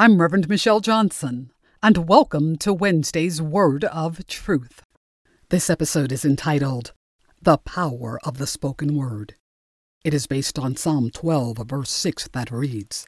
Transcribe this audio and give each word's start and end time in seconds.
I'm 0.00 0.18
Reverend 0.18 0.48
Michelle 0.48 0.80
Johnson, 0.80 1.52
and 1.82 2.08
welcome 2.08 2.56
to 2.60 2.72
Wednesday's 2.72 3.42
Word 3.42 3.84
of 3.84 4.26
Truth. 4.26 4.80
This 5.50 5.68
episode 5.68 6.10
is 6.10 6.24
entitled 6.24 6.94
The 7.42 7.58
Power 7.58 8.18
of 8.24 8.38
the 8.38 8.46
Spoken 8.46 8.96
Word. 8.96 9.34
It 10.02 10.14
is 10.14 10.26
based 10.26 10.58
on 10.58 10.74
Psalm 10.76 11.10
12, 11.10 11.58
verse 11.68 11.90
6, 11.90 12.28
that 12.28 12.50
reads, 12.50 13.06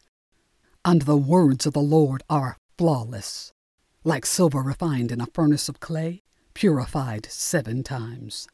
And 0.85 1.01
the 1.01 1.17
words 1.17 1.65
of 1.65 1.73
the 1.73 1.81
Lord 1.81 2.25
are 2.29 2.59
flawless, 2.77 3.55
like 4.05 4.27
silver 4.27 4.61
refined 4.61 5.11
in 5.11 5.23
a 5.23 5.29
furnace 5.33 5.71
of 5.71 5.81
clay, 5.81 6.21
purified 6.53 7.25
seven 7.25 7.83
times. 7.83 8.47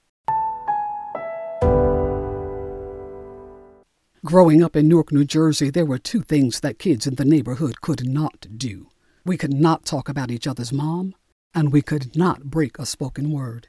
Growing 4.29 4.63
up 4.63 4.77
in 4.77 4.89
Newark, 4.89 5.11
New 5.11 5.25
Jersey, 5.25 5.71
there 5.71 5.87
were 5.87 5.97
two 5.97 6.21
things 6.21 6.61
that 6.61 6.79
kids 6.79 7.07
in 7.07 7.15
the 7.15 7.25
neighborhood 7.25 7.81
could 7.81 8.07
not 8.07 8.47
do. 8.59 8.91
We 9.25 9.39
could 9.39 9.55
not 9.55 9.87
talk 9.87 10.07
about 10.07 10.31
each 10.31 10.47
other's 10.47 10.71
mom, 10.71 11.15
and 11.55 11.73
we 11.73 11.81
could 11.81 12.15
not 12.15 12.45
break 12.45 12.79
a 12.79 12.85
spoken 12.85 13.31
word. 13.31 13.69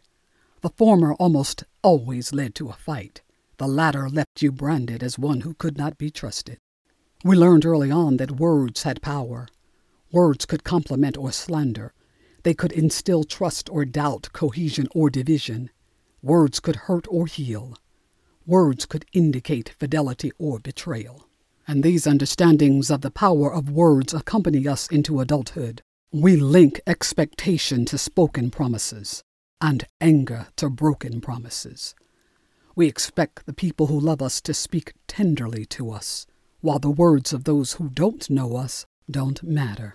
The 0.60 0.72
former 0.72 1.14
almost 1.14 1.64
always 1.82 2.34
led 2.34 2.56
to 2.56 2.68
a 2.68 2.74
fight. 2.74 3.22
The 3.56 3.70
latter 3.70 4.10
left 4.10 4.42
you 4.42 4.52
branded 4.52 5.02
as 5.02 5.18
one 5.18 5.42
who 5.42 5.54
could 5.54 5.78
not 5.78 5.98
be 5.98 6.12
trusted. 6.12 6.58
We 7.24 7.38
learned 7.38 7.66
early 7.66 7.90
on 7.90 8.18
that 8.18 8.32
words 8.32 8.84
had 8.84 9.02
power. 9.02 9.48
Words 10.12 10.46
could 10.46 10.66
compliment 10.66 11.16
or 11.16 11.32
slander. 11.32 11.94
They 12.44 12.54
could 12.54 12.74
instill 12.74 13.24
trust 13.24 13.70
or 13.70 13.86
doubt, 13.86 14.28
cohesion 14.34 14.90
or 14.94 15.10
division. 15.10 15.70
Words 16.22 16.60
could 16.60 16.76
hurt 16.76 17.06
or 17.10 17.28
heal. 17.28 17.78
Words 18.50 18.88
could 18.88 19.06
indicate 19.14 19.76
fidelity 19.78 20.32
or 20.40 20.58
betrayal. 20.58 21.28
And 21.68 21.84
these 21.84 22.08
understandings 22.08 22.90
of 22.90 23.02
the 23.02 23.12
power 23.12 23.54
of 23.54 23.70
words 23.70 24.12
accompany 24.12 24.68
us 24.68 24.88
into 24.88 25.20
adulthood. 25.20 25.84
We 26.12 26.36
link 26.36 26.82
expectation 26.88 27.86
to 27.86 28.00
spoken 28.00 28.50
promises 28.50 29.24
and 29.62 29.86
anger 30.02 30.48
to 30.56 30.68
broken 30.68 31.22
promises. 31.22 31.94
We 32.76 32.88
expect 32.88 33.46
the 33.46 33.54
people 33.54 33.86
who 33.86 34.00
love 34.00 34.20
us 34.20 34.42
to 34.42 34.56
speak 34.56 34.94
tenderly 35.06 35.64
to 35.66 35.92
us, 35.92 36.26
while 36.62 36.80
the 36.80 36.90
words 36.90 37.34
of 37.34 37.44
those 37.44 37.74
who 37.74 37.88
don't 37.88 38.28
know 38.32 38.58
us 38.58 38.88
don't 39.12 39.44
matter. 39.44 39.94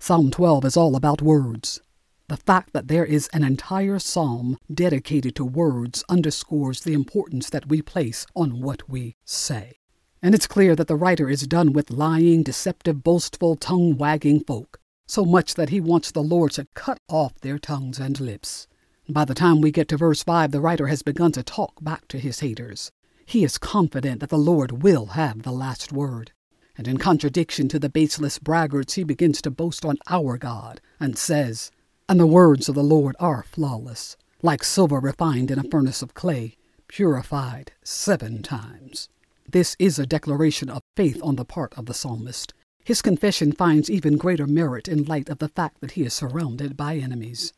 Psalm 0.00 0.32
12 0.32 0.64
is 0.64 0.76
all 0.76 0.96
about 0.96 1.22
words. 1.22 1.80
The 2.28 2.36
fact 2.36 2.74
that 2.74 2.88
there 2.88 3.06
is 3.06 3.28
an 3.32 3.42
entire 3.42 3.98
psalm 3.98 4.58
dedicated 4.72 5.34
to 5.36 5.46
words 5.46 6.04
underscores 6.10 6.82
the 6.82 6.92
importance 6.92 7.48
that 7.48 7.68
we 7.68 7.80
place 7.80 8.26
on 8.36 8.60
what 8.60 8.86
we 8.86 9.16
say. 9.24 9.78
And 10.22 10.34
it's 10.34 10.46
clear 10.46 10.76
that 10.76 10.88
the 10.88 10.96
writer 10.96 11.30
is 11.30 11.46
done 11.46 11.72
with 11.72 11.90
lying, 11.90 12.42
deceptive, 12.42 13.02
boastful, 13.02 13.56
tongue 13.56 13.96
wagging 13.96 14.44
folk, 14.44 14.78
so 15.06 15.24
much 15.24 15.54
that 15.54 15.70
he 15.70 15.80
wants 15.80 16.10
the 16.10 16.22
Lord 16.22 16.52
to 16.52 16.66
cut 16.74 16.98
off 17.08 17.40
their 17.40 17.58
tongues 17.58 17.98
and 17.98 18.20
lips. 18.20 18.66
By 19.08 19.24
the 19.24 19.34
time 19.34 19.62
we 19.62 19.70
get 19.70 19.88
to 19.88 19.96
verse 19.96 20.22
5, 20.22 20.50
the 20.50 20.60
writer 20.60 20.88
has 20.88 21.02
begun 21.02 21.32
to 21.32 21.42
talk 21.42 21.82
back 21.82 22.08
to 22.08 22.18
his 22.18 22.40
haters. 22.40 22.92
He 23.24 23.42
is 23.42 23.56
confident 23.56 24.20
that 24.20 24.28
the 24.28 24.36
Lord 24.36 24.82
will 24.82 25.06
have 25.06 25.44
the 25.44 25.52
last 25.52 25.92
word. 25.92 26.32
And 26.76 26.86
in 26.86 26.98
contradiction 26.98 27.68
to 27.68 27.78
the 27.78 27.88
baseless 27.88 28.38
braggarts, 28.38 28.94
he 28.94 29.02
begins 29.04 29.40
to 29.42 29.50
boast 29.50 29.86
on 29.86 29.96
our 30.10 30.36
God 30.36 30.82
and 31.00 31.16
says, 31.16 31.70
and 32.08 32.18
the 32.18 32.26
words 32.26 32.68
of 32.68 32.74
the 32.74 32.82
Lord 32.82 33.14
are 33.20 33.42
flawless, 33.42 34.16
like 34.42 34.64
silver 34.64 34.98
refined 34.98 35.50
in 35.50 35.58
a 35.58 35.68
furnace 35.70 36.00
of 36.00 36.14
clay, 36.14 36.56
purified 36.88 37.72
seven 37.82 38.42
times. 38.42 39.08
This 39.46 39.76
is 39.78 39.98
a 39.98 40.06
declaration 40.06 40.70
of 40.70 40.82
faith 40.96 41.20
on 41.22 41.36
the 41.36 41.44
part 41.44 41.74
of 41.76 41.86
the 41.86 41.94
psalmist. 41.94 42.54
His 42.84 43.02
confession 43.02 43.52
finds 43.52 43.90
even 43.90 44.16
greater 44.16 44.46
merit 44.46 44.88
in 44.88 45.04
light 45.04 45.28
of 45.28 45.38
the 45.38 45.50
fact 45.50 45.80
that 45.80 45.92
he 45.92 46.02
is 46.04 46.14
surrounded 46.14 46.76
by 46.76 46.96
enemies. 46.96 47.52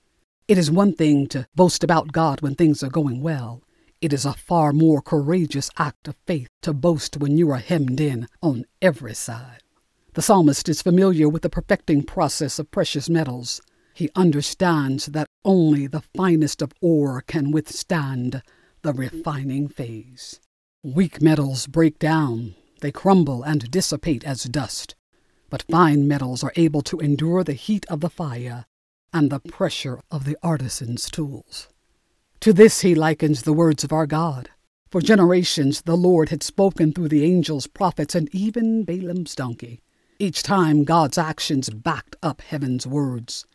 It 0.48 0.58
is 0.58 0.70
one 0.70 0.94
thing 0.94 1.28
to 1.28 1.46
boast 1.54 1.84
about 1.84 2.10
God 2.10 2.40
when 2.40 2.56
things 2.56 2.82
are 2.82 2.90
going 2.90 3.22
well. 3.22 3.62
It 4.00 4.12
is 4.12 4.24
a 4.24 4.32
far 4.32 4.72
more 4.72 5.00
courageous 5.00 5.70
act 5.76 6.08
of 6.08 6.16
faith 6.26 6.48
to 6.62 6.72
boast 6.72 7.18
when 7.18 7.36
you 7.36 7.50
are 7.50 7.58
hemmed 7.58 8.00
in 8.00 8.26
on 8.42 8.64
every 8.82 9.14
side. 9.14 9.62
The 10.14 10.22
psalmist 10.22 10.68
is 10.68 10.82
familiar 10.82 11.28
with 11.28 11.42
the 11.42 11.50
perfecting 11.50 12.02
process 12.02 12.58
of 12.58 12.72
precious 12.72 13.08
metals. 13.08 13.60
He 13.94 14.10
understands 14.14 15.06
that 15.06 15.28
only 15.44 15.86
the 15.86 16.02
finest 16.16 16.62
of 16.62 16.72
ore 16.80 17.22
can 17.22 17.50
withstand 17.50 18.42
the 18.82 18.92
refining 18.92 19.68
phase. 19.68 20.40
Weak 20.82 21.20
metals 21.20 21.66
break 21.66 21.98
down, 21.98 22.54
they 22.80 22.90
crumble 22.90 23.42
and 23.42 23.70
dissipate 23.70 24.24
as 24.24 24.44
dust, 24.44 24.94
but 25.50 25.64
fine 25.70 26.08
metals 26.08 26.42
are 26.42 26.52
able 26.56 26.80
to 26.82 26.98
endure 27.00 27.44
the 27.44 27.52
heat 27.52 27.84
of 27.90 28.00
the 28.00 28.08
fire 28.08 28.64
and 29.12 29.30
the 29.30 29.40
pressure 29.40 30.00
of 30.10 30.24
the 30.24 30.36
artisan's 30.42 31.10
tools. 31.10 31.68
To 32.40 32.52
this 32.54 32.80
he 32.80 32.94
likens 32.94 33.42
the 33.42 33.52
words 33.52 33.84
of 33.84 33.92
our 33.92 34.06
God. 34.06 34.48
For 34.90 35.00
generations 35.00 35.82
the 35.82 35.96
Lord 35.96 36.30
had 36.30 36.42
spoken 36.42 36.92
through 36.92 37.08
the 37.08 37.24
angels, 37.24 37.66
prophets, 37.66 38.14
and 38.14 38.34
even 38.34 38.84
Balaam's 38.84 39.34
donkey. 39.34 39.82
Each 40.18 40.42
time 40.42 40.84
God's 40.84 41.18
actions 41.18 41.70
backed 41.70 42.16
up 42.22 42.40
heaven's 42.40 42.86
words. 42.86 43.46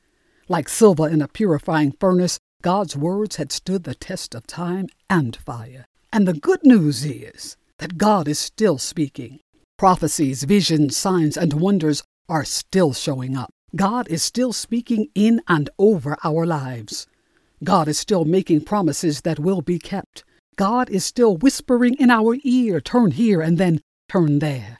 Like 0.47 0.69
silver 0.69 1.09
in 1.09 1.23
a 1.23 1.27
purifying 1.27 1.93
furnace, 1.99 2.37
God's 2.61 2.95
words 2.95 3.37
had 3.37 3.51
stood 3.51 3.83
the 3.83 3.95
test 3.95 4.35
of 4.35 4.45
time 4.45 4.87
and 5.09 5.35
fire. 5.35 5.87
And 6.13 6.27
the 6.27 6.33
good 6.33 6.63
news 6.63 7.03
is 7.03 7.57
that 7.79 7.97
God 7.97 8.27
is 8.27 8.37
still 8.37 8.77
speaking. 8.77 9.39
Prophecies, 9.77 10.43
visions, 10.43 10.95
signs, 10.95 11.35
and 11.35 11.53
wonders 11.53 12.03
are 12.29 12.45
still 12.45 12.93
showing 12.93 13.35
up. 13.35 13.49
God 13.75 14.07
is 14.07 14.21
still 14.21 14.53
speaking 14.53 15.07
in 15.15 15.41
and 15.47 15.69
over 15.79 16.15
our 16.23 16.45
lives. 16.45 17.07
God 17.63 17.87
is 17.87 17.97
still 17.97 18.23
making 18.23 18.65
promises 18.65 19.21
that 19.21 19.39
will 19.39 19.61
be 19.61 19.79
kept. 19.79 20.23
God 20.57 20.91
is 20.91 21.03
still 21.03 21.37
whispering 21.37 21.95
in 21.95 22.11
our 22.11 22.37
ear, 22.43 22.79
turn 22.79 23.11
here 23.11 23.41
and 23.41 23.57
then 23.57 23.81
turn 24.07 24.39
there. 24.39 24.79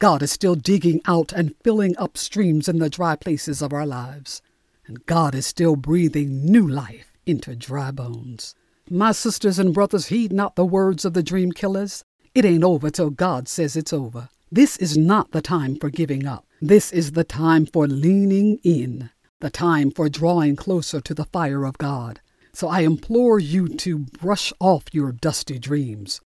God 0.00 0.20
is 0.20 0.32
still 0.32 0.56
digging 0.56 1.00
out 1.06 1.32
and 1.32 1.54
filling 1.62 1.96
up 1.96 2.18
streams 2.18 2.68
in 2.68 2.80
the 2.80 2.90
dry 2.90 3.14
places 3.14 3.62
of 3.62 3.72
our 3.72 3.86
lives 3.86 4.42
and 4.86 5.04
God 5.06 5.34
is 5.34 5.46
still 5.46 5.76
breathing 5.76 6.44
new 6.44 6.66
life 6.66 7.12
into 7.26 7.56
dry 7.56 7.90
bones. 7.90 8.54
My 8.88 9.12
sisters 9.12 9.58
and 9.58 9.74
brothers, 9.74 10.06
heed 10.06 10.32
not 10.32 10.54
the 10.54 10.64
words 10.64 11.04
of 11.04 11.12
the 11.12 11.22
dream 11.22 11.52
killers. 11.52 12.04
It 12.34 12.44
ain't 12.44 12.62
over 12.64 12.90
till 12.90 13.10
God 13.10 13.48
says 13.48 13.76
it's 13.76 13.92
over. 13.92 14.28
This 14.50 14.76
is 14.76 14.96
not 14.96 15.32
the 15.32 15.42
time 15.42 15.76
for 15.76 15.90
giving 15.90 16.26
up. 16.26 16.46
This 16.62 16.92
is 16.92 17.12
the 17.12 17.24
time 17.24 17.66
for 17.66 17.88
leaning 17.88 18.58
in, 18.62 19.10
the 19.40 19.50
time 19.50 19.90
for 19.90 20.08
drawing 20.08 20.54
closer 20.54 21.00
to 21.00 21.14
the 21.14 21.24
fire 21.24 21.64
of 21.64 21.78
God. 21.78 22.20
So 22.52 22.68
I 22.68 22.80
implore 22.80 23.40
you 23.40 23.68
to 23.68 23.98
brush 23.98 24.52
off 24.60 24.84
your 24.92 25.12
dusty 25.12 25.58
dreams. 25.58 26.20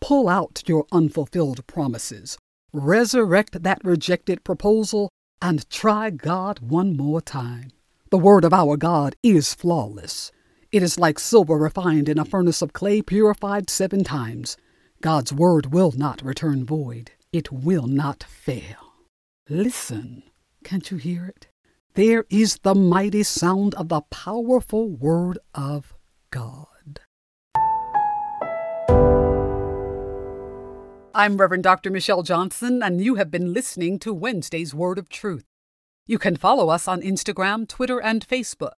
Pull 0.00 0.28
out 0.28 0.62
your 0.66 0.86
unfulfilled 0.90 1.66
promises. 1.66 2.36
Resurrect 2.72 3.62
that 3.62 3.84
rejected 3.84 4.44
proposal 4.44 5.10
and 5.40 5.68
try 5.70 6.10
God 6.10 6.58
one 6.58 6.96
more 6.96 7.20
time. 7.20 7.70
The 8.10 8.18
word 8.18 8.44
of 8.44 8.52
our 8.52 8.76
God 8.76 9.14
is 9.22 9.54
flawless. 9.54 10.32
It 10.72 10.82
is 10.82 10.98
like 10.98 11.20
silver 11.20 11.56
refined 11.56 12.08
in 12.08 12.18
a 12.18 12.24
furnace 12.24 12.60
of 12.60 12.72
clay 12.72 13.02
purified 13.02 13.70
seven 13.70 14.02
times. 14.02 14.56
God's 15.00 15.32
word 15.32 15.72
will 15.72 15.92
not 15.96 16.20
return 16.20 16.64
void. 16.64 17.12
It 17.32 17.52
will 17.52 17.86
not 17.86 18.24
fail. 18.24 18.94
Listen. 19.48 20.24
Can't 20.64 20.90
you 20.90 20.96
hear 20.96 21.24
it? 21.24 21.46
There 21.94 22.24
is 22.30 22.58
the 22.64 22.74
mighty 22.74 23.22
sound 23.22 23.74
of 23.74 23.88
the 23.88 24.00
powerful 24.10 24.88
word 24.88 25.38
of 25.54 25.94
God. 26.32 26.66
I'm 31.14 31.36
Reverend 31.36 31.62
Dr. 31.62 31.90
Michelle 31.90 32.24
Johnson, 32.24 32.82
and 32.82 33.00
you 33.00 33.14
have 33.14 33.30
been 33.30 33.52
listening 33.52 34.00
to 34.00 34.12
Wednesday's 34.12 34.74
Word 34.74 34.98
of 34.98 35.08
Truth. 35.08 35.44
You 36.10 36.18
can 36.18 36.34
follow 36.34 36.70
us 36.70 36.88
on 36.88 37.02
Instagram, 37.02 37.68
Twitter, 37.68 38.02
and 38.02 38.26
Facebook. 38.26 38.72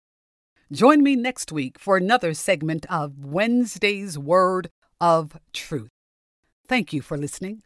Join 0.69 1.01
me 1.01 1.16
next 1.16 1.50
week 1.50 1.80
for 1.80 1.95
another 1.95 2.33
segment 2.33 2.86
of 2.89 3.24
Wednesday's 3.24 4.18
Word 4.18 4.69
of 5.00 5.38
Truth. 5.54 5.92
Thank 6.68 6.92
you 6.92 7.01
for 7.01 7.18
listening. 7.18 7.62